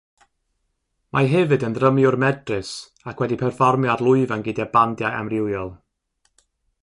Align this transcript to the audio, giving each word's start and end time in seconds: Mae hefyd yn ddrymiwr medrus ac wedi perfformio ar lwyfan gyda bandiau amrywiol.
Mae 1.17 1.27
hefyd 1.33 1.65
yn 1.67 1.75
ddrymiwr 1.75 2.17
medrus 2.23 2.71
ac 3.11 3.21
wedi 3.23 3.37
perfformio 3.43 3.93
ar 3.97 4.03
lwyfan 4.07 4.45
gyda 4.49 4.67
bandiau 4.79 5.19
amrywiol. 5.21 5.71